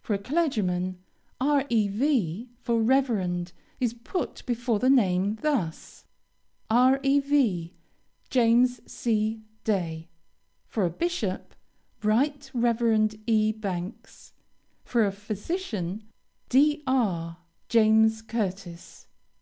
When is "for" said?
0.00-0.14, 2.62-2.80, 10.66-10.86, 14.84-15.04